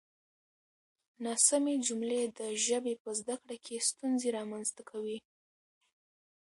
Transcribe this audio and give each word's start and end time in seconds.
ناسمې 1.25 1.75
جملې 1.85 2.21
د 2.37 2.39
ژبې 2.65 2.93
په 3.03 3.09
زده 3.19 3.35
کړه 3.43 3.55
کې 3.65 3.85
ستونزې 3.89 4.29
رامنځته 4.37 4.81
کوي. 4.89 5.17